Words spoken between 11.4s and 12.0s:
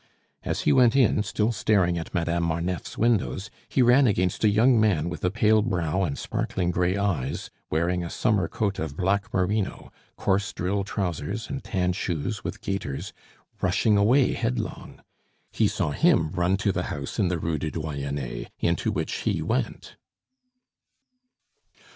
and tan